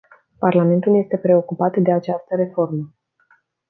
[0.39, 2.93] Parlamentul este preocupat de această reformă.